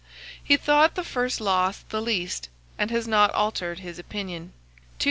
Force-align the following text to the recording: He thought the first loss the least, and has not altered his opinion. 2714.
He 0.43 0.57
thought 0.57 0.95
the 0.95 1.03
first 1.03 1.39
loss 1.39 1.85
the 1.89 2.01
least, 2.01 2.49
and 2.75 2.89
has 2.89 3.07
not 3.07 3.29
altered 3.35 3.77
his 3.81 3.99
opinion. 3.99 4.45
2714. 4.45 4.91